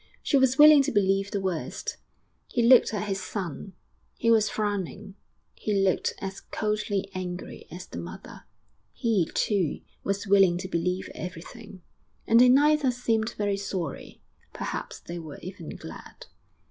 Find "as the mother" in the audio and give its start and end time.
7.69-8.45